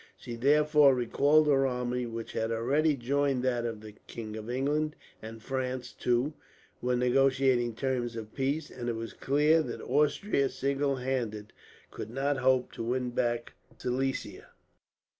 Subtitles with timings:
[0.17, 4.33] She therefore recalled her army, which had already joined that of the king.
[4.33, 6.33] England and France, too,
[6.81, 11.53] were negotiating terms of peace; and it was clear that Austria, single handed,
[11.91, 14.47] could not hope to win back Silesia.